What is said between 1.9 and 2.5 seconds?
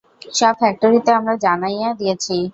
দিয়েছি।